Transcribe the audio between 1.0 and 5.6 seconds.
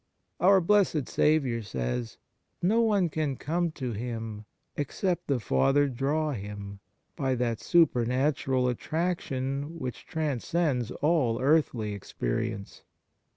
Saviour says," No one can come to Him except the